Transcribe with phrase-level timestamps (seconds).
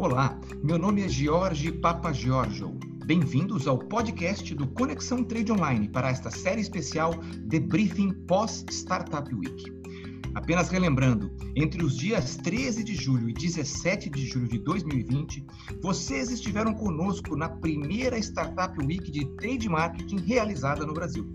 [0.00, 2.70] Olá, meu nome é Jorge Papa Giorgio.
[3.04, 9.62] Bem-vindos ao podcast do Conexão Trade Online para esta série especial Debriefing pós Startup Week.
[10.34, 15.44] Apenas relembrando, entre os dias 13 de julho e 17 de julho de 2020,
[15.82, 21.30] vocês estiveram conosco na primeira Startup Week de Trade Marketing realizada no Brasil.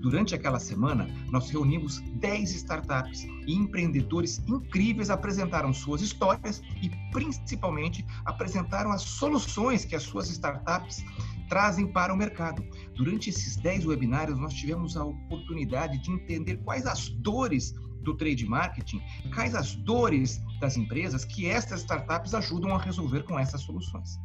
[0.00, 8.06] Durante aquela semana, nós reunimos 10 startups e empreendedores incríveis apresentaram suas histórias e, principalmente,
[8.24, 11.04] apresentaram as soluções que as suas startups
[11.48, 12.62] trazem para o mercado.
[12.94, 18.46] Durante esses 10 webinários, nós tivemos a oportunidade de entender quais as dores do trade
[18.46, 19.02] marketing,
[19.34, 24.18] quais as dores das empresas que estas startups ajudam a resolver com essas soluções.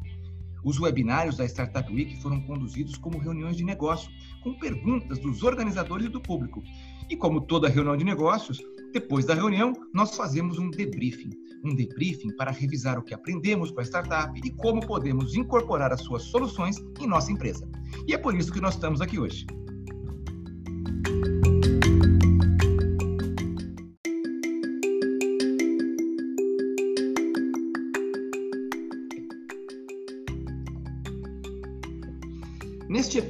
[0.63, 4.09] Os webinários da Startup Week foram conduzidos como reuniões de negócio,
[4.41, 6.63] com perguntas dos organizadores e do público.
[7.09, 8.62] E como toda reunião de negócios,
[8.94, 11.31] depois da reunião, nós fazemos um debriefing.
[11.66, 16.02] Um debriefing para revisar o que aprendemos com a startup e como podemos incorporar as
[16.02, 17.70] suas soluções em nossa empresa.
[18.08, 19.45] E é por isso que nós estamos aqui hoje.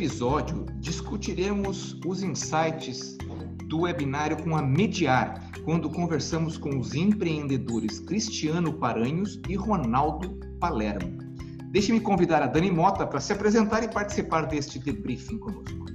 [0.03, 3.17] Episódio, discutiremos os insights
[3.69, 11.17] do webinário com a Mediar, quando conversamos com os empreendedores Cristiano Paranhos e Ronaldo Palermo.
[11.71, 15.85] Deixe-me convidar a Dani Mota para se apresentar e participar deste debriefing conosco.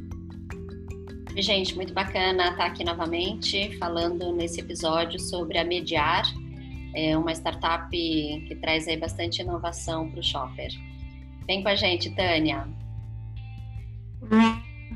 [1.36, 6.24] Gente, muito bacana estar aqui novamente falando nesse episódio sobre a Mediar,
[6.94, 10.70] é uma startup que traz aí bastante inovação para o shopper.
[11.46, 12.66] Vem com a gente, Tânia.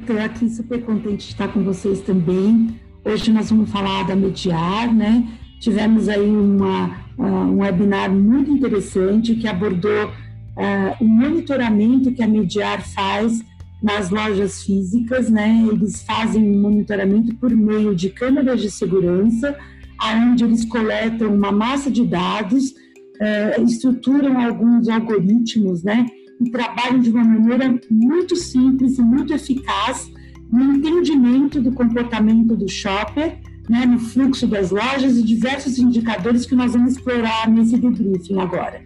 [0.00, 2.78] Estou aqui super contente de estar com vocês também.
[3.05, 5.27] Hoje nós vamos falar da Mediar, né?
[5.58, 12.28] Tivemos aí uma, uh, um webinar muito interessante que abordou uh, o monitoramento que a
[12.28, 13.42] Mediar faz
[13.82, 15.66] nas lojas físicas, né?
[15.71, 19.56] Eles fazem um monitoramento por meio de câmeras de segurança,
[20.04, 26.06] onde eles coletam uma massa de dados, uh, estruturam alguns algoritmos, né?
[26.44, 30.10] E trabalham de uma maneira muito simples e muito eficaz
[30.50, 36.54] no entendimento do comportamento do shopper, né, no fluxo das lojas e diversos indicadores que
[36.54, 38.84] nós vamos explorar nesse debriefing agora.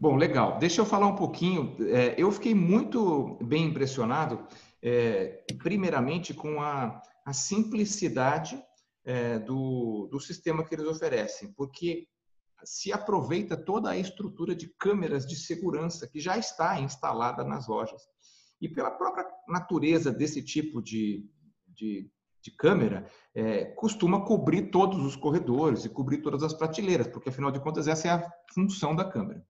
[0.00, 0.58] Bom, legal.
[0.58, 1.74] Deixa eu falar um pouquinho.
[1.80, 4.38] É, eu fiquei muito bem impressionado
[4.82, 8.62] é, primeiramente com a, a simplicidade
[9.04, 12.06] é, do, do sistema que eles oferecem, porque
[12.64, 18.02] se aproveita toda a estrutura de câmeras de segurança que já está instalada nas lojas.
[18.60, 21.24] E pela própria natureza desse tipo de,
[21.68, 22.10] de,
[22.42, 27.52] de câmera, é, costuma cobrir todos os corredores e cobrir todas as prateleiras, porque afinal
[27.52, 29.44] de contas essa é a função da câmera.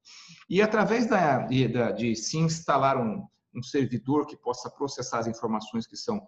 [0.49, 5.87] E através da, de, de se instalar um, um servidor que possa processar as informações
[5.87, 6.21] que são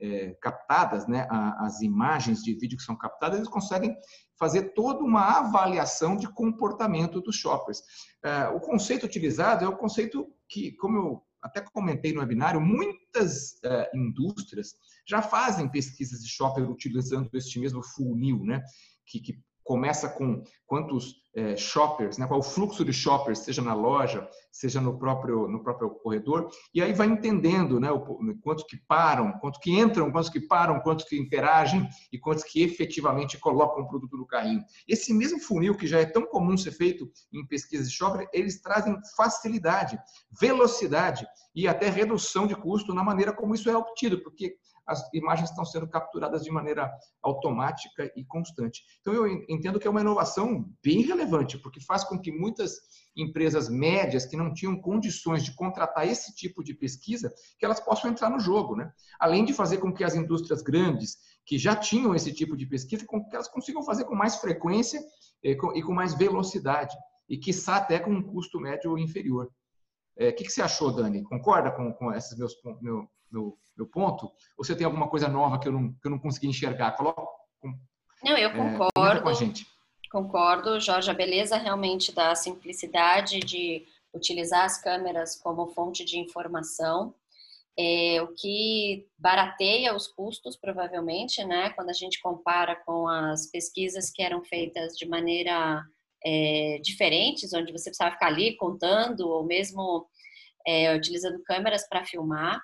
[0.00, 1.26] é, captadas, né,
[1.58, 3.96] as imagens de vídeo que são captadas, eles conseguem
[4.38, 7.82] fazer toda uma avaliação de comportamento dos shoppers.
[8.24, 13.62] É, o conceito utilizado é o conceito que, como eu até comentei no webinário, muitas
[13.64, 14.74] é, indústrias
[15.06, 18.62] já fazem pesquisas de shopper utilizando este mesmo funil, né,
[19.06, 23.74] que, que começa com quantos é, shoppers, né, qual o fluxo de shoppers, seja na
[23.74, 28.00] loja, seja no próprio, no próprio corredor, e aí vai entendendo né, o,
[28.42, 32.62] quantos que param, quantos que entram, quantos que param, quantos que interagem e quantos que
[32.62, 34.64] efetivamente colocam o produto no carrinho.
[34.88, 38.62] Esse mesmo funil que já é tão comum ser feito em pesquisas de shopper, eles
[38.62, 39.98] trazem facilidade,
[40.40, 44.56] velocidade e até redução de custo na maneira como isso é obtido, porque
[44.88, 46.90] as imagens estão sendo capturadas de maneira
[47.22, 48.82] automática e constante.
[49.00, 52.78] Então, eu entendo que é uma inovação bem relevante, porque faz com que muitas
[53.14, 58.10] empresas médias que não tinham condições de contratar esse tipo de pesquisa, que elas possam
[58.10, 58.90] entrar no jogo, né?
[59.20, 63.06] Além de fazer com que as indústrias grandes, que já tinham esse tipo de pesquisa,
[63.06, 65.00] que elas consigam fazer com mais frequência
[65.42, 66.96] e com mais velocidade,
[67.28, 69.46] e quiçá até com um custo médio inferior.
[70.18, 71.22] O é, que, que, você achou, Dani?
[71.22, 74.26] Concorda com, com esses meus meu, meu, meu, ponto?
[74.56, 76.92] Ou você tem alguma coisa nova que eu não, que eu não consegui enxergar?
[76.92, 77.22] Coloca.
[78.22, 79.18] Não, eu concordo.
[79.18, 79.66] É, com a gente.
[80.10, 81.10] Concordo, Jorge.
[81.10, 87.14] A beleza realmente da simplicidade de utilizar as câmeras como fonte de informação.
[87.78, 91.70] É, o que barateia os custos, provavelmente, né?
[91.70, 95.84] Quando a gente compara com as pesquisas que eram feitas de maneira
[96.24, 100.08] é, diferentes, onde você precisava ficar ali contando ou mesmo
[100.66, 102.60] é, utilizando câmeras para filmar.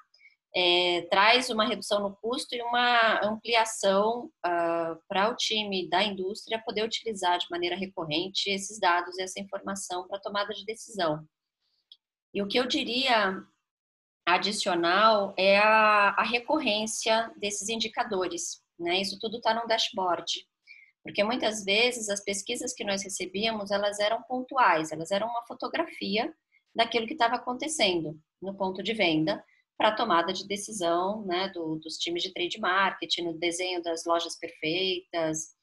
[0.56, 6.62] É, traz uma redução no custo e uma ampliação uh, para o time da indústria
[6.64, 11.26] poder utilizar de maneira recorrente esses dados e essa informação para tomada de decisão.
[12.32, 13.42] E o que eu diria
[14.26, 18.62] adicional é a, a recorrência desses indicadores.
[18.78, 19.00] Né?
[19.00, 20.46] Isso tudo está no dashboard.
[21.02, 26.32] Porque muitas vezes as pesquisas que nós recebíamos, elas eram pontuais, elas eram uma fotografia
[26.74, 29.44] daquilo que estava acontecendo no ponto de venda
[29.76, 34.04] para a tomada de decisão né, do, dos times de trade marketing, no desenho das
[34.04, 35.54] lojas perfeitas,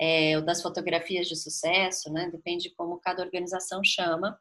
[0.00, 4.38] é, ou das fotografias de sucesso, né, depende de como cada organização chama.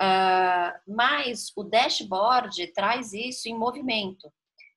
[0.00, 4.32] Uh, mas o dashboard traz isso em movimento.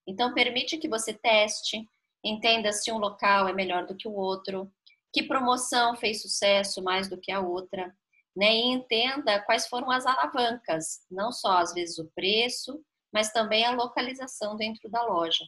[0.05, 1.83] Então, permite que você teste,
[2.23, 4.71] entenda se um local é melhor do que o outro,
[5.11, 7.93] que promoção fez sucesso mais do que a outra,
[8.35, 8.53] né?
[8.53, 12.79] E entenda quais foram as alavancas, não só às vezes o preço,
[13.13, 15.45] mas também a localização dentro da loja.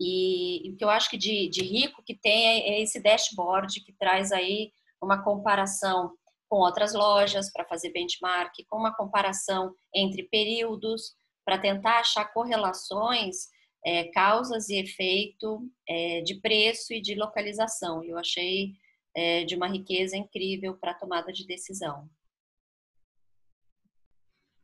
[0.00, 3.80] E, o que eu acho que de, de rico que tem é, é esse dashboard
[3.84, 6.12] que traz aí uma comparação
[6.48, 11.14] com outras lojas para fazer benchmark, com uma comparação entre períodos
[11.44, 13.48] para tentar achar correlações,
[13.84, 18.02] é, causas e efeito é, de preço e de localização.
[18.02, 18.72] Eu achei
[19.14, 22.08] é, de uma riqueza incrível para a tomada de decisão.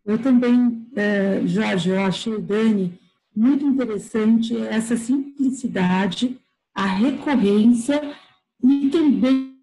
[0.06, 2.98] Eu também, é, Jorge, eu achei, Dani,
[3.34, 6.38] muito interessante essa simplicidade,
[6.74, 8.00] a recorrência
[8.62, 9.56] e também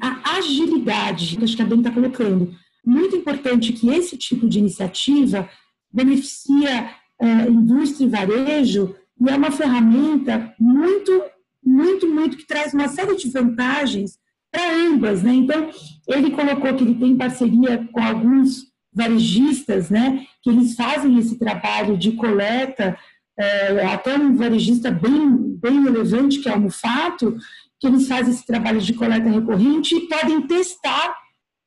[0.00, 2.54] a agilidade, que acho que a Dani está colocando.
[2.84, 5.48] Muito importante que esse tipo de iniciativa
[5.90, 11.22] beneficia é, indústria e varejo e é uma ferramenta muito
[11.64, 14.18] muito, muito, que traz uma série de vantagens
[14.54, 15.34] para ambas, né?
[15.34, 15.68] Então,
[16.06, 20.24] ele colocou que ele tem parceria com alguns varejistas, né?
[20.40, 22.96] Que eles fazem esse trabalho de coleta,
[23.36, 27.36] é, até um varejista bem, bem relevante, que é o Mufato,
[27.80, 31.16] que eles fazem esse trabalho de coleta recorrente e podem testar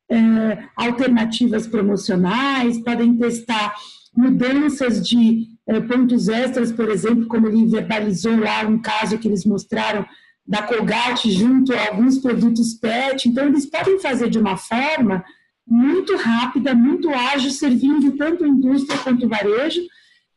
[0.10, 3.76] é, alternativas promocionais, podem testar
[4.16, 9.44] mudanças de é, pontos extras, por exemplo, como ele verbalizou lá um caso que eles
[9.46, 10.06] mostraram
[10.48, 13.28] da Colgate junto a alguns produtos PET.
[13.28, 15.24] Então, eles podem fazer de uma forma
[15.68, 19.82] muito rápida, muito ágil, servindo tanto a indústria quanto o varejo,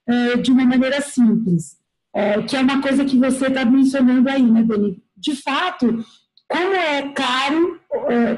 [0.09, 1.79] é, de uma maneira simples.
[2.13, 5.01] É, que é uma coisa que você está mencionando aí, né, Dani?
[5.17, 6.05] De fato,
[6.49, 7.81] como é caro,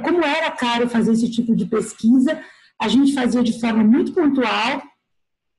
[0.02, 2.38] como era caro fazer esse tipo de pesquisa,
[2.78, 4.82] a gente fazia de forma muito pontual,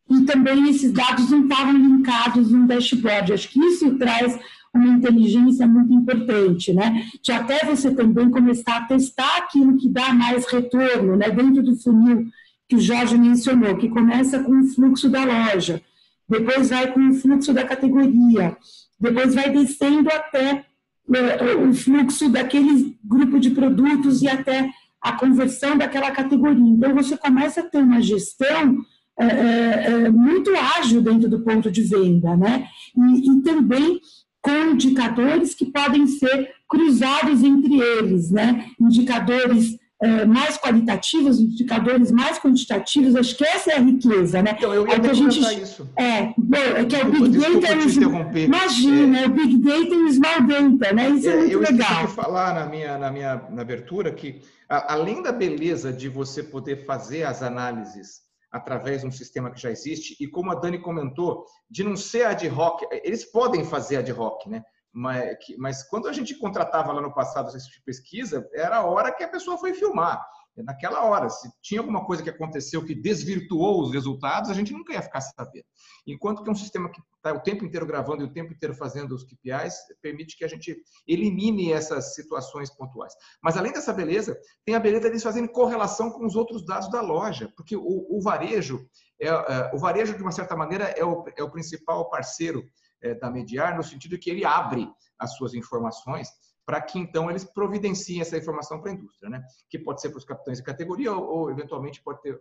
[0.09, 3.33] e também esses dados não estavam linkados no dashboard.
[3.33, 4.37] Acho que isso traz
[4.73, 7.05] uma inteligência muito importante, né?
[7.21, 11.29] De até você também começar a testar aquilo que dá mais retorno, né?
[11.29, 12.27] Dentro do funil
[12.67, 15.81] que o Jorge mencionou, que começa com o fluxo da loja,
[16.27, 18.57] depois vai com o fluxo da categoria,
[18.99, 20.65] depois vai descendo até
[21.07, 24.69] né, o fluxo daquele grupo de produtos e até
[25.01, 26.63] a conversão daquela categoria.
[26.63, 28.83] Então, você começa a ter uma gestão
[29.19, 30.49] é, é, é, muito
[30.79, 32.67] ágil dentro do ponto de venda, né?
[32.97, 33.99] E, e, também
[34.43, 38.69] com indicadores que podem ser cruzados entre eles, né?
[38.79, 44.53] Indicadores é, mais qualitativos, indicadores mais quantitativos, acho que essa é a riqueza, né?
[44.57, 45.89] Então, eu ia é que a gente, isso.
[45.95, 49.25] É, é que é o Big Data e o Imagina, é.
[49.25, 51.09] o Big Data e o Small Data, né?
[51.11, 52.01] Isso é, é muito eu legal.
[52.01, 56.43] Eu falar na minha, na minha na abertura que, a, além da beleza de você
[56.43, 58.21] poder fazer as análises
[58.53, 60.15] através de um sistema que já existe.
[60.23, 64.45] E como a Dani comentou, de não ser ad hoc, eles podem fazer ad hoc,
[64.47, 64.63] né?
[64.93, 68.85] Mas, mas quando a gente contratava lá no passado esse tipo de pesquisa, era a
[68.85, 70.23] hora que a pessoa foi filmar.
[70.57, 71.29] Naquela hora.
[71.29, 75.21] Se tinha alguma coisa que aconteceu que desvirtuou os resultados, a gente nunca ia ficar
[75.21, 75.65] sabendo.
[76.05, 79.15] Enquanto que um sistema que está o tempo inteiro gravando e o tempo inteiro fazendo
[79.15, 83.13] os KPIs, permite que a gente elimine essas situações pontuais.
[83.41, 87.01] Mas além dessa beleza, tem a beleza deles fazerem correlação com os outros dados da
[87.01, 88.87] loja, porque o, o varejo,
[89.19, 92.63] é, é, o varejo, de uma certa maneira, é o, é o principal parceiro
[93.01, 96.29] é, da Mediar, no sentido que ele abre as suas informações
[96.65, 99.43] para que então eles providenciem essa informação para a indústria, né?
[99.69, 102.39] Que pode ser para os capitães de categoria ou, ou eventualmente pode ter,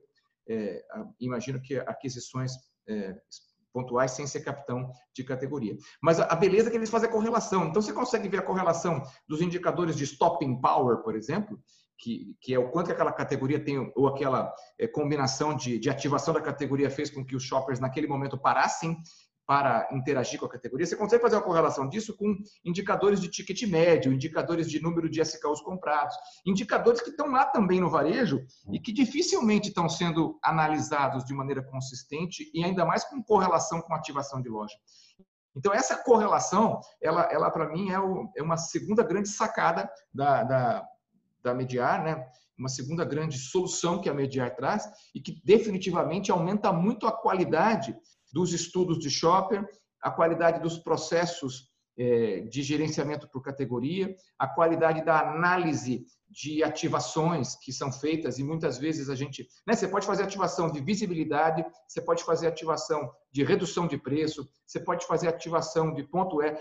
[0.48, 0.84] é,
[1.20, 2.52] imagino que aquisições
[2.88, 3.16] é,
[3.72, 5.76] pontuais sem ser capitão de categoria.
[6.00, 7.66] Mas a, beleza é que eles fazem a correlação.
[7.66, 11.58] Então você consegue ver a correlação dos indicadores de stopping power, por exemplo,
[11.98, 15.88] que, que é o quanto que aquela categoria tem ou aquela é, combinação de, de
[15.88, 18.96] ativação da categoria fez com que os shoppers naquele momento parassem
[19.46, 20.86] para interagir com a categoria.
[20.86, 25.20] Você consegue fazer uma correlação disso com indicadores de ticket médio, indicadores de número de
[25.20, 26.14] SKUs comprados,
[26.46, 28.40] indicadores que estão lá também no varejo
[28.72, 33.94] e que dificilmente estão sendo analisados de maneira consistente e ainda mais com correlação com
[33.94, 34.76] ativação de loja.
[35.54, 40.44] Então, essa correlação, ela, ela para mim, é, o, é, uma segunda grande sacada da,
[40.44, 40.88] da,
[41.42, 42.26] da Mediar, né?
[42.56, 47.96] uma segunda grande solução que a Mediar traz e que definitivamente aumenta muito a qualidade
[48.32, 49.64] dos estudos de shopper,
[50.02, 57.54] a qualidade dos processos é, de gerenciamento por categoria, a qualidade da análise de ativações
[57.56, 61.64] que são feitas e muitas vezes a gente, né, você pode fazer ativação de visibilidade,
[61.86, 66.58] você pode fazer ativação de redução de preço, você pode fazer ativação de ponto é.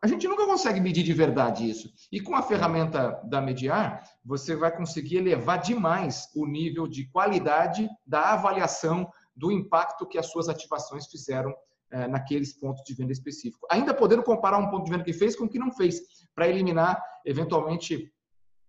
[0.00, 1.90] A gente nunca consegue medir de verdade isso.
[2.12, 7.88] E com a ferramenta da Mediar, você vai conseguir elevar demais o nível de qualidade
[8.06, 11.54] da avaliação do impacto que as suas ativações fizeram
[11.90, 13.68] é, naqueles pontos de venda específicos.
[13.70, 16.00] Ainda podendo comparar um ponto de venda que fez com o que não fez,
[16.34, 18.12] para eliminar, eventualmente,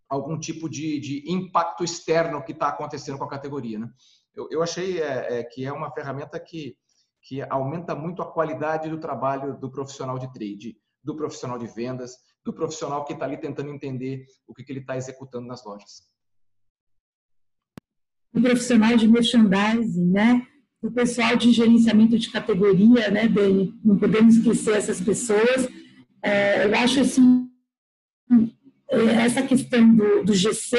[0.07, 3.79] algum tipo de, de impacto externo que está acontecendo com a categoria.
[3.79, 3.89] Né?
[4.36, 6.77] Eu, eu achei é, é, que é uma ferramenta que,
[7.22, 12.15] que aumenta muito a qualidade do trabalho do profissional de trade, do profissional de vendas,
[12.43, 16.03] do profissional que está ali tentando entender o que, que ele está executando nas lojas.
[18.34, 20.48] O profissional de merchandising, né?
[20.82, 23.74] O pessoal de gerenciamento de categoria, né, Dani?
[23.84, 25.67] Não podemos esquecer essas pessoas.
[26.22, 27.50] É, eu acho assim,
[28.89, 30.77] essa questão do, do GC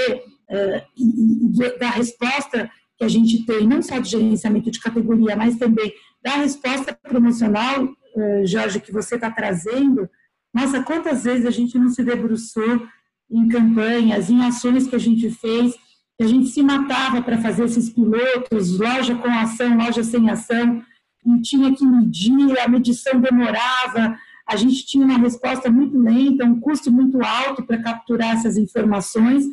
[0.49, 5.57] é, e, da resposta que a gente tem, não só de gerenciamento de categoria, mas
[5.57, 10.09] também da resposta promocional, é, Jorge, que você está trazendo.
[10.55, 12.87] Nossa, quantas vezes a gente não se debruçou
[13.31, 15.75] em campanhas, em ações que a gente fez
[16.21, 20.83] a gente se matava para fazer esses pilotos, loja com ação, loja sem ação,
[21.25, 24.17] e tinha que medir, a medição demorava,
[24.49, 29.45] a gente tinha uma resposta muito lenta, um custo muito alto para capturar essas informações,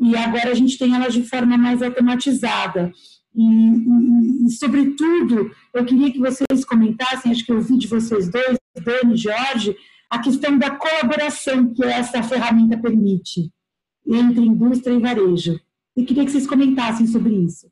[0.00, 2.90] e agora a gente tem elas de forma mais automatizada.
[3.34, 8.28] E, e, e, sobretudo, eu queria que vocês comentassem, acho que eu ouvi de vocês
[8.30, 9.76] dois, Dani e Jorge,
[10.08, 13.52] a questão da colaboração que essa ferramenta permite
[14.06, 15.60] entre indústria e varejo.
[15.96, 17.70] E queria que vocês comentassem sobre isso.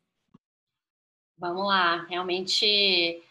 [1.36, 3.22] Vamos lá, realmente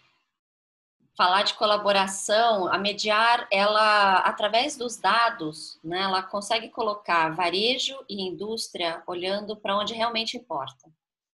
[1.17, 8.21] falar de colaboração, a Mediar, ela através dos dados, né, ela consegue colocar varejo e
[8.21, 10.89] indústria olhando para onde realmente importa,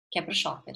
[0.10, 0.76] que é para o shopper.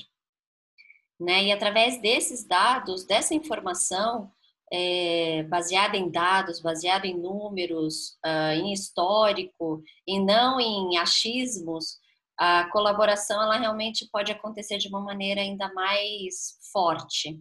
[1.17, 1.45] Né?
[1.45, 4.29] E através desses dados, dessa informação,
[4.71, 11.97] é, baseada em dados, baseada em números, uh, em histórico, e não em achismos,
[12.37, 17.31] a colaboração ela realmente pode acontecer de uma maneira ainda mais forte,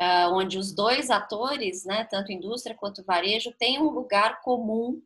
[0.00, 5.02] uh, onde os dois atores, né, tanto indústria quanto varejo, têm um lugar comum,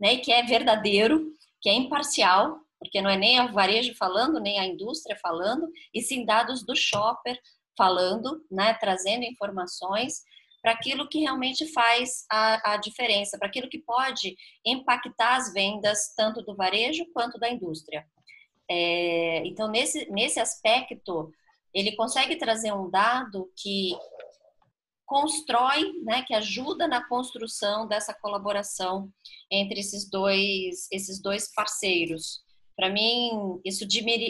[0.00, 4.58] né, que é verdadeiro, que é imparcial, porque não é nem a varejo falando, nem
[4.58, 7.38] a indústria falando, e sim dados do shopper
[7.76, 10.22] falando, né, trazendo informações
[10.62, 16.14] para aquilo que realmente faz a, a diferença, para aquilo que pode impactar as vendas
[16.14, 18.06] tanto do varejo quanto da indústria.
[18.70, 21.32] É, então, nesse, nesse aspecto,
[21.74, 23.96] ele consegue trazer um dado que
[25.04, 29.10] constrói, né, que ajuda na construção dessa colaboração
[29.50, 32.44] entre esses dois, esses dois parceiros.
[32.76, 33.84] Para mim, isso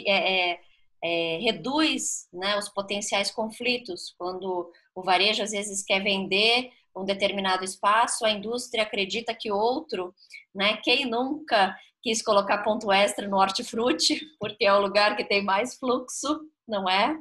[0.07, 0.59] é, é,
[1.03, 7.63] é, reduz né, os potenciais conflitos, quando o varejo às vezes quer vender um determinado
[7.63, 10.13] espaço, a indústria acredita que outro,
[10.53, 15.43] né, quem nunca quis colocar ponto extra no hortifruti, porque é o lugar que tem
[15.43, 17.17] mais fluxo, não é?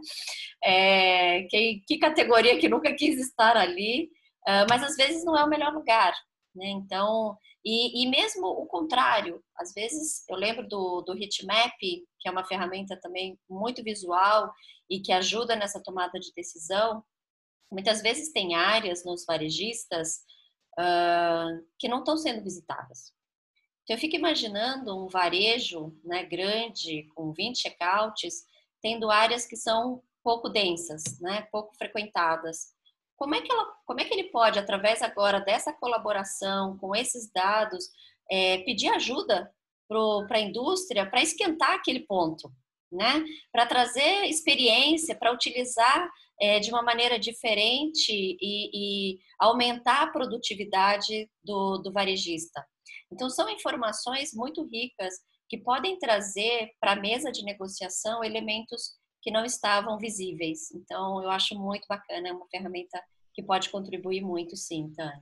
[0.63, 4.11] é que, que categoria que nunca quis estar ali,
[4.49, 6.15] uh, mas às vezes não é o melhor lugar,
[6.55, 6.69] né?
[6.69, 12.31] Então, e, e, mesmo o contrário, às vezes eu lembro do, do Hitmap, que é
[12.31, 14.51] uma ferramenta também muito visual
[14.89, 17.05] e que ajuda nessa tomada de decisão.
[17.71, 20.23] Muitas vezes tem áreas nos varejistas
[20.79, 23.13] uh, que não estão sendo visitadas.
[23.91, 28.45] Então, eu fico imaginando um varejo né, grande, com 20 checkouts,
[28.81, 32.69] tendo áreas que são pouco densas, né, pouco frequentadas.
[33.17, 37.33] Como é, que ela, como é que ele pode, através agora dessa colaboração, com esses
[37.33, 37.85] dados,
[38.31, 39.53] é, pedir ajuda
[40.29, 42.49] para a indústria para esquentar aquele ponto,
[42.93, 43.25] né?
[43.51, 46.09] Para trazer experiência, para utilizar
[46.41, 52.65] é, de uma maneira diferente e, e, aumentar a produtividade do, do varejista.
[53.13, 55.15] Então, são informações muito ricas
[55.49, 60.71] que podem trazer para a mesa de negociação elementos que não estavam visíveis.
[60.73, 63.03] Então, eu acho muito bacana, é uma ferramenta
[63.35, 65.21] que pode contribuir muito, sim, Tânia.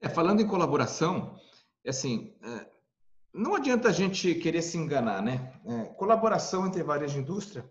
[0.00, 1.38] É, falando em colaboração,
[1.86, 2.66] assim, é,
[3.32, 5.52] não adianta a gente querer se enganar, né?
[5.66, 7.70] É, colaboração entre varejo e indústria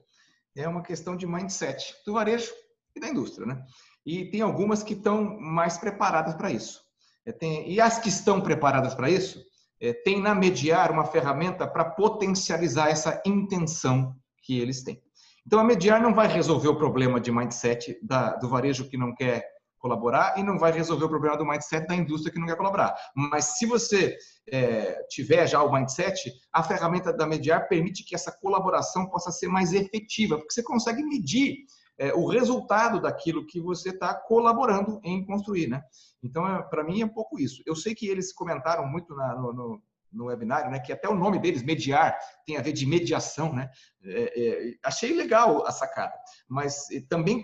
[0.55, 2.53] é uma questão de mindset do varejo
[2.95, 3.65] e da indústria, né?
[4.05, 6.84] E tem algumas que estão mais preparadas para isso.
[7.25, 9.43] É, tem, e as que estão preparadas para isso,
[9.81, 15.01] é, tem na Mediar uma ferramenta para potencializar essa intenção que eles têm.
[15.45, 19.13] Então, a Mediar não vai resolver o problema de mindset da, do varejo que não
[19.13, 19.45] quer
[19.77, 22.95] colaborar e não vai resolver o problema do mindset da indústria que não quer colaborar.
[23.15, 24.17] Mas se você
[24.51, 29.47] é, tiver já o mindset, a ferramenta da Mediar permite que essa colaboração possa ser
[29.47, 31.57] mais efetiva, porque você consegue medir
[31.97, 35.81] é, o resultado daquilo que você está colaborando em construir, né?
[36.21, 37.61] Então, é, para mim, é um pouco isso.
[37.65, 39.81] Eu sei que eles comentaram muito na, no, no
[40.15, 43.69] no webinário, né, que até o nome deles, mediar, tem a ver de mediação, né?
[44.03, 46.13] É, é, achei legal a sacada,
[46.47, 47.43] mas também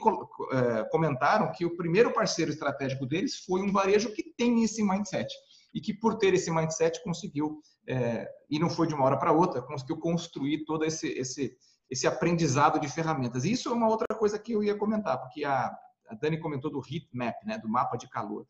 [0.51, 5.34] é, comentaram que o primeiro parceiro estratégico deles foi um varejo que tem esse mindset
[5.74, 9.31] e que por ter esse mindset conseguiu é, e não foi de uma hora para
[9.31, 11.58] outra, conseguiu construir todo esse esse
[11.89, 13.43] esse aprendizado de ferramentas.
[13.43, 15.75] E isso é uma outra coisa que eu ia comentar, porque a,
[16.08, 18.46] a Dani comentou do heat map, né, do mapa de calor.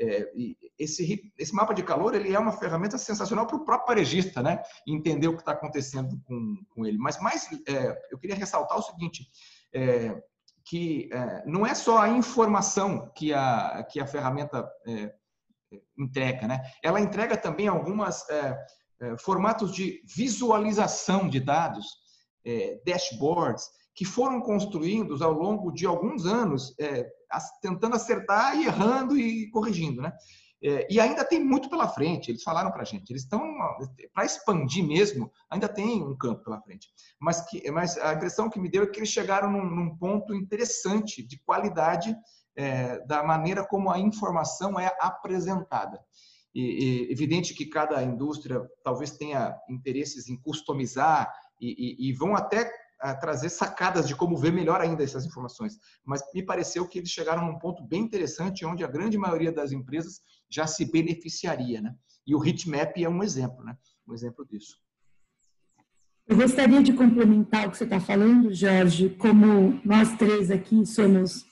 [0.00, 0.30] É,
[0.78, 4.62] esse, esse mapa de calor ele é uma ferramenta sensacional para o próprio varejista, né?
[4.86, 6.96] Entender o que está acontecendo com, com ele.
[6.98, 9.28] Mas mais, é, eu queria ressaltar o seguinte,
[9.74, 10.22] é,
[10.64, 15.12] que é, não é só a informação que a, que a ferramenta é,
[15.98, 16.60] entrega, né?
[16.80, 18.56] Ela entrega também algumas é,
[19.18, 21.86] formatos de visualização de dados,
[22.86, 27.04] dashboards, que foram construídos ao longo de alguns anos, é,
[27.60, 30.12] tentando acertar e errando e corrigindo, né?
[30.62, 33.40] É, e ainda tem muito pela frente, eles falaram para a gente, eles estão,
[34.14, 36.88] para expandir mesmo, ainda tem um campo pela frente.
[37.20, 40.32] Mas, que, mas a impressão que me deu é que eles chegaram num, num ponto
[40.32, 42.16] interessante de qualidade
[42.56, 46.00] é, da maneira como a informação é apresentada.
[46.54, 52.36] E, e, evidente que cada indústria talvez tenha interesses em customizar e, e, e vão
[52.36, 52.70] até
[53.20, 55.78] trazer sacadas de como ver melhor ainda essas informações.
[56.04, 59.72] Mas me pareceu que eles chegaram num ponto bem interessante, onde a grande maioria das
[59.72, 61.94] empresas já se beneficiaria, né?
[62.26, 63.76] E o Hitmap é um exemplo, né?
[64.06, 64.76] Um exemplo disso.
[66.26, 71.46] Eu gostaria de complementar o que você está falando, Jorge, como nós três aqui somos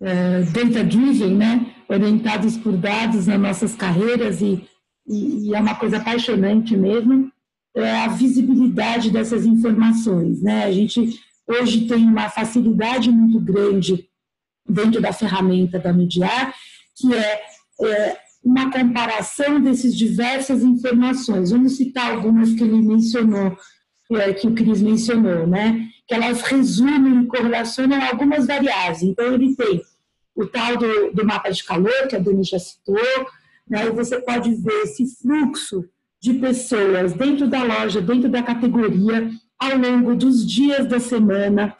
[0.00, 1.74] é, data-driven, né?
[1.88, 4.68] orientados por dados nas nossas carreiras e,
[5.06, 7.32] e, e é uma coisa apaixonante mesmo
[7.78, 10.42] é, a visibilidade dessas informações.
[10.42, 10.64] Né?
[10.64, 14.08] A gente hoje tem uma facilidade muito grande
[14.68, 16.52] dentro da ferramenta da Mediar,
[16.96, 17.40] que é,
[17.82, 21.52] é uma comparação dessas diversas informações.
[21.52, 23.56] Vamos citar algumas que ele mencionou,
[24.12, 25.88] é, que o Cris mencionou, né?
[26.06, 29.02] que elas resumem e correlacionam algumas variáveis.
[29.02, 29.82] Então, ele tem
[30.34, 32.96] o tal do, do mapa de calor, que a Dani já citou,
[33.68, 33.86] né?
[33.86, 35.84] e você pode ver esse fluxo
[36.20, 41.76] de pessoas dentro da loja, dentro da categoria, ao longo dos dias da semana,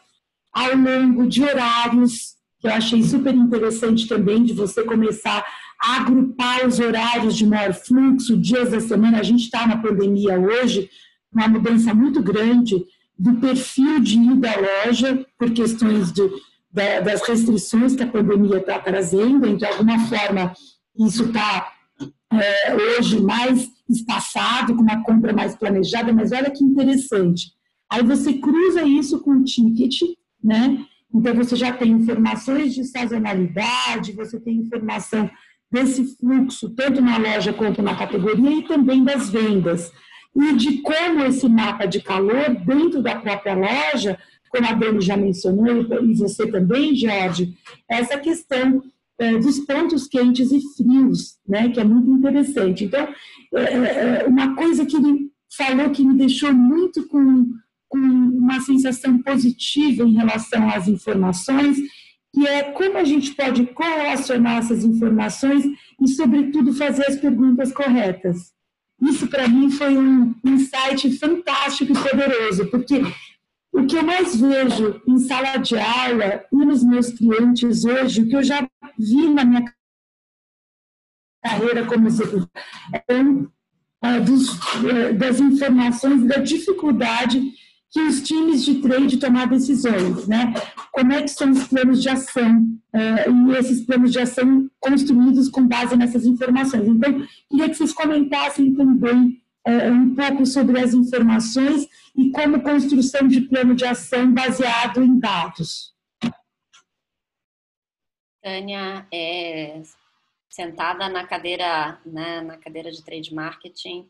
[0.53, 5.45] ao longo de horários, que eu achei super interessante também, de você começar
[5.81, 9.21] a agrupar os horários de maior fluxo, dias da semana.
[9.21, 10.91] A gente está na pandemia hoje,
[11.33, 12.75] uma mudança muito grande
[13.17, 16.23] do perfil de ir da loja, por questões de,
[16.73, 20.53] das restrições que a pandemia está trazendo, então, de alguma forma,
[20.97, 21.73] isso está
[22.33, 27.53] é, hoje mais espaçado, com uma compra mais planejada, mas olha que interessante.
[27.91, 30.03] Aí você cruza isso com o ticket,
[30.43, 30.85] né?
[31.13, 35.31] Então você já tem informações de sazonalidade, você tem informação
[35.71, 39.91] desse fluxo, tanto na loja quanto na categoria, e também das vendas.
[40.37, 44.19] E de como esse mapa de calor, dentro da própria loja,
[44.51, 47.55] como a Dani já mencionou, e você também, Jorge,
[47.89, 48.83] essa questão
[49.41, 52.85] dos pontos quentes e frios, né, que é muito interessante.
[52.85, 53.09] Então,
[53.55, 57.51] é, é, é, uma coisa que ele falou que me deixou muito com,
[57.89, 61.79] com uma sensação positiva em relação às informações,
[62.33, 65.65] que é como a gente pode correlacionar essas informações
[66.01, 68.53] e, sobretudo, fazer as perguntas corretas.
[69.03, 73.03] Isso, para mim, foi um insight fantástico e poderoso, porque
[73.79, 78.29] o que eu mais vejo em sala de aula e nos meus clientes hoje, o
[78.29, 79.65] que eu já vi na minha
[81.43, 82.51] carreira como executiva,
[84.03, 87.41] é, dos, é, das informações, da dificuldade
[87.91, 90.53] que os times de trade tomar decisões, né?
[90.93, 95.49] Como é que são os planos de ação é, e esses planos de ação construídos
[95.49, 96.87] com base nessas informações.
[96.87, 103.29] Então, queria que vocês comentassem também é, um pouco sobre as informações e como construção
[103.29, 105.95] de plano de ação baseado em dados.
[108.43, 109.83] Tânia, é,
[110.49, 114.09] sentada na cadeira, né, na cadeira de trade marketing,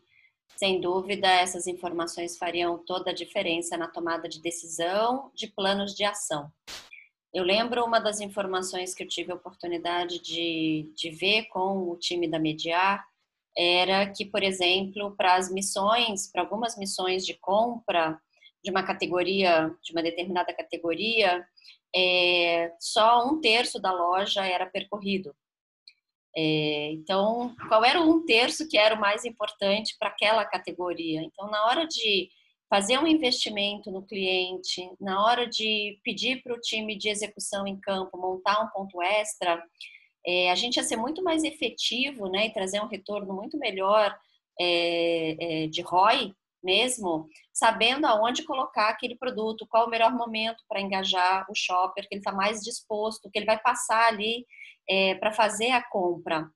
[0.55, 6.05] sem dúvida essas informações fariam toda a diferença na tomada de decisão, de planos de
[6.05, 6.49] ação.
[7.33, 11.97] Eu lembro uma das informações que eu tive a oportunidade de, de ver com o
[11.97, 13.08] time da Mediar,
[13.59, 18.17] era que, por exemplo, para as missões, para algumas missões de compra
[18.63, 21.45] de uma categoria, de uma determinada categoria,
[21.93, 25.35] é, só um terço da loja era percorrido.
[26.35, 31.21] É, então, qual era o um terço que era o mais importante para aquela categoria?
[31.21, 32.29] Então, na hora de
[32.69, 37.77] fazer um investimento no cliente, na hora de pedir para o time de execução em
[37.77, 39.61] campo montar um ponto extra,
[40.25, 44.17] é, a gente ia ser muito mais efetivo né, e trazer um retorno muito melhor
[44.59, 50.81] é, é, de ROI mesmo, sabendo aonde colocar aquele produto, qual o melhor momento para
[50.81, 54.45] engajar o shopper, que ele está mais disposto, que ele vai passar ali
[54.89, 56.49] é, para fazer a compra.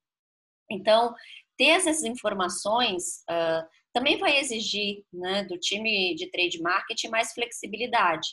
[0.69, 1.13] Então,
[1.57, 8.27] ter essas informações uh, também vai exigir né, do time de trade marketing mais flexibilidade.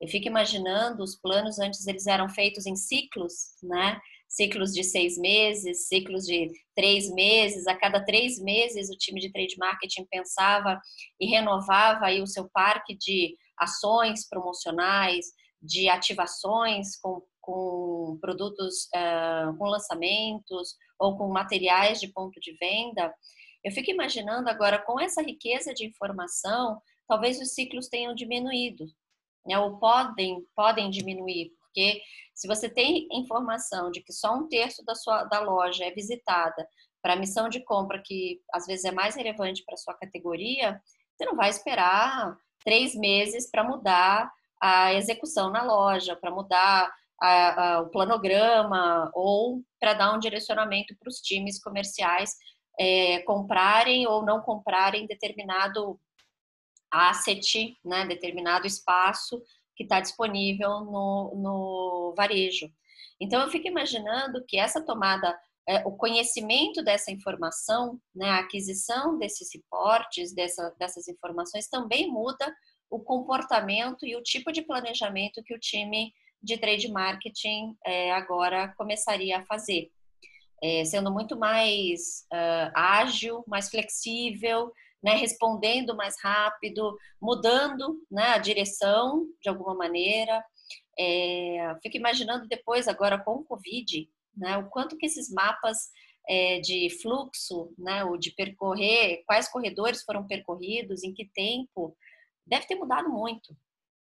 [0.00, 4.00] Eu fico imaginando os planos antes eles eram feitos em ciclos, né?
[4.34, 7.68] Ciclos de seis meses, ciclos de três meses.
[7.68, 10.80] A cada três meses o time de trade marketing pensava
[11.20, 15.26] e renovava aí o seu parque de ações promocionais,
[15.62, 23.14] de ativações com, com produtos, uh, com lançamentos ou com materiais de ponto de venda.
[23.62, 28.84] Eu fico imaginando agora, com essa riqueza de informação, talvez os ciclos tenham diminuído,
[29.46, 29.56] né?
[29.60, 32.00] ou podem, podem diminuir, porque
[32.32, 36.66] se você tem informação de que só um terço da, sua, da loja é visitada
[37.02, 40.80] para a missão de compra, que às vezes é mais relevante para sua categoria,
[41.16, 47.74] você não vai esperar três meses para mudar a execução na loja, para mudar a,
[47.74, 52.30] a, o planograma ou para dar um direcionamento para os times comerciais
[52.78, 56.00] é, comprarem ou não comprarem determinado
[56.90, 59.42] asset, né, determinado espaço
[59.76, 62.70] que está disponível no, no varejo.
[63.20, 69.18] Então, eu fico imaginando que essa tomada, é, o conhecimento dessa informação, né, a aquisição
[69.18, 72.54] desses reportes, dessa, dessas informações, também muda
[72.90, 78.74] o comportamento e o tipo de planejamento que o time de trade marketing é, agora
[78.76, 79.90] começaria a fazer
[80.64, 84.72] é, sendo muito mais uh, ágil, mais flexível,
[85.04, 90.42] né, respondendo mais rápido, mudando né, a direção de alguma maneira.
[90.98, 95.90] É, fico imaginando depois, agora com o Covid, né, o quanto que esses mapas
[96.26, 101.94] é, de fluxo, né, ou de percorrer, quais corredores foram percorridos, em que tempo,
[102.46, 103.54] deve ter mudado muito,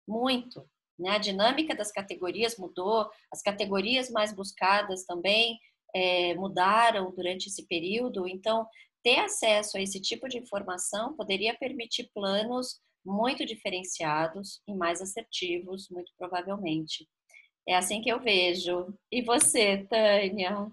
[0.06, 0.70] muito.
[1.00, 1.12] Né?
[1.12, 5.58] A dinâmica das categorias mudou, as categorias mais buscadas também
[5.96, 8.28] é, mudaram durante esse período.
[8.28, 8.68] Então,
[9.04, 15.88] ter acesso a esse tipo de informação poderia permitir planos muito diferenciados e mais assertivos,
[15.90, 17.08] muito provavelmente.
[17.68, 18.94] É assim que eu vejo.
[19.12, 20.68] E você, Tânia?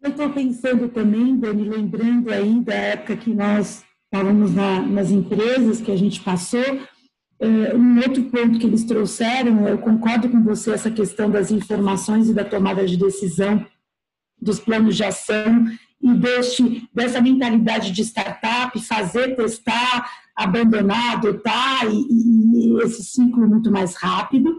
[0.00, 5.80] Eu estou pensando também, Dani, lembrando aí da época que nós estávamos na, nas empresas
[5.80, 6.60] que a gente passou,
[7.40, 12.28] é, um outro ponto que eles trouxeram, eu concordo com você, essa questão das informações
[12.28, 13.64] e da tomada de decisão
[14.40, 15.66] dos planos de ação
[16.00, 23.70] e deste, dessa mentalidade de startup, fazer, testar, abandonar, adotar e, e esse ciclo muito
[23.70, 24.58] mais rápido.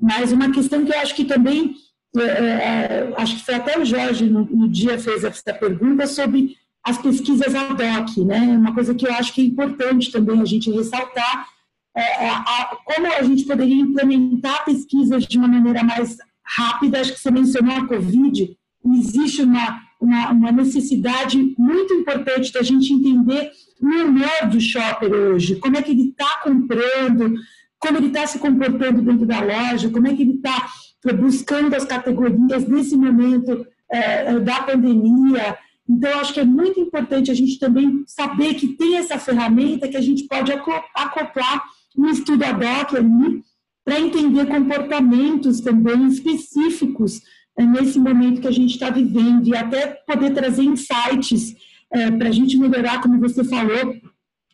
[0.00, 1.74] Mas uma questão que eu acho que também,
[2.16, 6.56] é, é, acho que foi até o Jorge no, no dia fez essa pergunta sobre
[6.84, 8.38] as pesquisas ad hoc, né?
[8.58, 11.48] Uma coisa que eu acho que é importante também a gente ressaltar
[11.96, 17.00] é, é, a, como a gente poderia implementar pesquisas de uma maneira mais rápida.
[17.00, 18.56] Acho que você mencionou a Covid.
[18.84, 25.56] Existe uma, uma, uma necessidade muito importante da gente entender o humor do shopper hoje,
[25.56, 27.34] como é que ele está comprando,
[27.78, 30.68] como ele está se comportando dentro da loja, como é que ele está
[31.12, 35.58] buscando as categorias nesse momento é, da pandemia.
[35.88, 39.96] Então, acho que é muito importante a gente também saber que tem essa ferramenta que
[39.96, 41.62] a gente pode acoplar
[41.96, 43.42] um estudo ad hoc ali,
[43.84, 47.20] para entender comportamentos também específicos
[47.62, 51.54] nesse momento que a gente está vivendo e até poder trazer insights
[51.92, 53.94] é, para a gente melhorar, como você falou,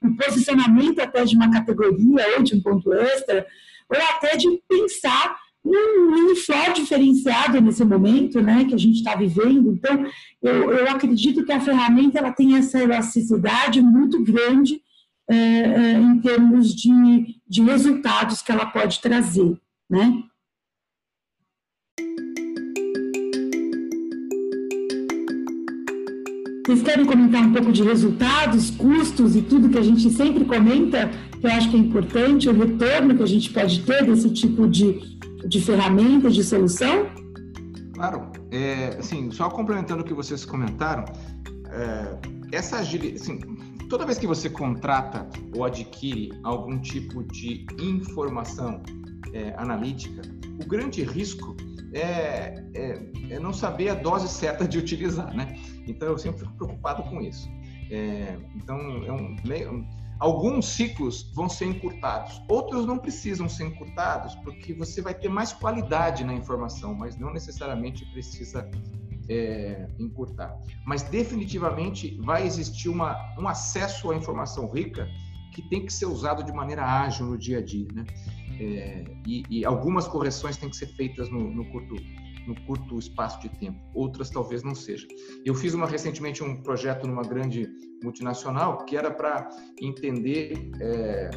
[0.02, 3.46] o posicionamento até de uma categoria ou de um ponto extra,
[3.88, 6.34] ou até de pensar num mini
[6.74, 9.72] diferenciado nesse momento né, que a gente está vivendo.
[9.72, 10.06] Então,
[10.42, 14.80] eu, eu acredito que a ferramenta ela tem essa elasticidade muito grande
[15.28, 19.56] é, é, em termos de, de resultados que ela pode trazer,
[19.88, 20.24] né?
[26.70, 31.10] Vocês querem comentar um pouco de resultados, custos e tudo que a gente sempre comenta,
[31.40, 34.68] que eu acho que é importante, o retorno que a gente pode ter desse tipo
[34.68, 35.00] de,
[35.48, 37.08] de ferramenta, de solução?
[37.92, 38.30] Claro.
[38.52, 41.04] É, assim, só complementando o que vocês comentaram,
[41.72, 42.16] é,
[42.52, 43.40] essa agilidade, assim,
[43.88, 48.80] toda vez que você contrata ou adquire algum tipo de informação
[49.32, 50.22] é, analítica,
[50.62, 51.56] o grande risco
[51.92, 55.58] é, é, é, não saber a dose certa de utilizar, né?
[55.86, 57.48] Então eu sempre fico preocupado com isso.
[57.90, 59.84] É, então é um, meio,
[60.18, 65.52] alguns ciclos vão ser encurtados, outros não precisam ser encurtados porque você vai ter mais
[65.52, 68.70] qualidade na informação, mas não necessariamente precisa
[69.28, 70.56] é, encurtar.
[70.84, 75.08] Mas definitivamente vai existir uma, um acesso à informação rica
[75.52, 78.04] que tem que ser usado de maneira ágil no dia a dia, né?
[78.60, 81.94] É, e, e, algumas correções têm que ser feitas no, no, curto,
[82.46, 85.08] no curto espaço de tempo, outras talvez não sejam.
[85.46, 87.66] Eu fiz uma, recentemente um projeto numa grande
[88.04, 89.48] multinacional que era para
[89.80, 91.30] entender é,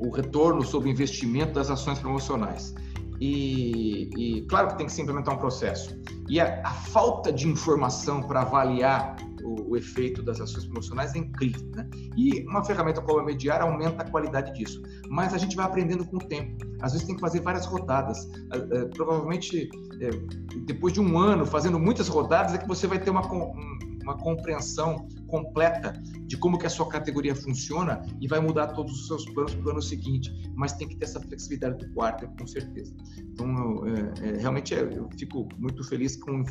[0.00, 2.74] o retorno sobre investimento das ações promocionais.
[3.20, 5.96] E, e, claro que tem que se implementar um processo.
[6.28, 9.14] E a, a falta de informação para avaliar
[9.44, 11.68] o, o, efeito das ações promocionais é incrível.
[11.74, 11.88] Né?
[12.16, 14.82] E uma ferramenta como a Mediar aumenta a qualidade disso.
[15.08, 16.64] Mas a gente vai aprendendo com o tempo.
[16.80, 18.24] Às vezes tem que fazer várias rodadas.
[18.24, 23.10] Uh, provavelmente, uh, depois de um ano fazendo muitas rodadas, é que você vai ter
[23.10, 25.92] uma, um, uma compreensão completa
[26.26, 29.66] de como que a sua categoria funciona e vai mudar todos os seus planos para
[29.66, 30.32] o ano seguinte.
[30.54, 32.94] Mas tem que ter essa flexibilidade do quarto, com certeza.
[33.18, 36.44] Então, é, é, realmente, é, eu fico muito feliz com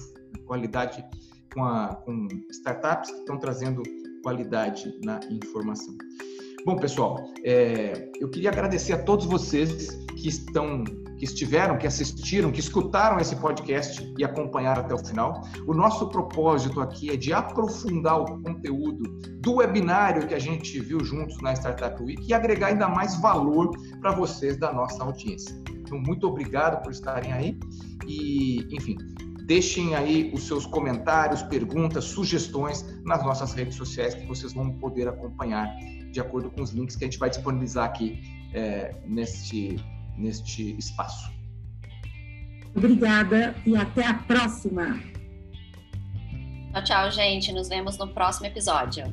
[0.46, 1.04] qualidade,
[1.54, 3.84] com, a, com startups que estão trazendo
[4.24, 5.96] qualidade na informação.
[6.66, 10.84] Bom, pessoal, é, eu queria agradecer a todos vocês que estão
[11.24, 15.42] que estiveram, que assistiram, que escutaram esse podcast e acompanharam até o final.
[15.66, 19.04] O nosso propósito aqui é de aprofundar o conteúdo
[19.40, 23.72] do webinário que a gente viu juntos na Startup Week e agregar ainda mais valor
[24.02, 25.56] para vocês da nossa audiência.
[25.70, 27.58] Então, muito obrigado por estarem aí
[28.06, 28.98] e, enfim,
[29.54, 35.08] deixem aí os seus comentários, perguntas, sugestões nas nossas redes sociais que vocês vão poder
[35.08, 35.68] acompanhar
[36.12, 38.20] de acordo com os links que a gente vai disponibilizar aqui
[38.52, 39.80] é, neste
[40.18, 41.32] neste espaço.
[42.76, 45.00] Obrigada e até a próxima.
[46.72, 47.52] Tchau, tchau, gente.
[47.52, 49.06] Nos vemos no próximo episódio.